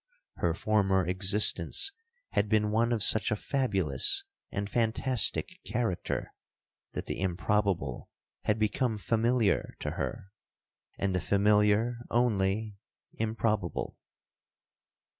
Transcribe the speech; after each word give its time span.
Her 0.37 0.55
former 0.55 1.05
existence 1.05 1.91
had 2.31 2.49
been 2.49 2.71
one 2.71 2.91
of 2.91 3.03
such 3.03 3.29
a 3.29 3.35
fabulous 3.35 4.23
and 4.51 4.67
fantastic 4.67 5.59
character, 5.63 6.33
that 6.93 7.05
the 7.05 7.21
improbable 7.21 8.09
had 8.45 8.57
become 8.57 8.97
familiar 8.97 9.75
to 9.79 9.91
her,—and 9.91 11.15
the 11.15 11.21
familiar 11.21 11.99
only, 12.09 12.77
improbable. 13.13 13.99